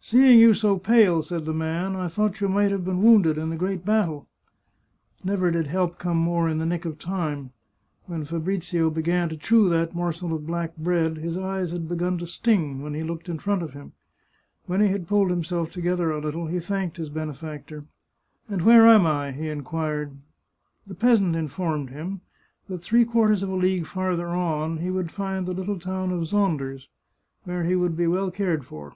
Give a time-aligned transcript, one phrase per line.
[0.10, 3.48] "Seeing you so pale," said the man," I thought you might have been wounded in
[3.48, 4.28] the great battle."
[5.24, 7.52] Never did help come more in the nick of time.
[8.06, 12.26] When Fabrizio began to chew that morsel of black bread his eyes had begun to
[12.26, 13.92] sting when he looked in front of him.
[14.66, 17.84] When he had pulled himself together a little he thanked his benefactor."
[18.50, 20.16] And where am I?" he inquired.
[20.86, 22.22] The peasant informed him
[22.68, 26.22] that three quarters of a league farther on he would find the little town of
[26.26, 26.88] Zonders,
[27.44, 28.94] where he would be well cared for.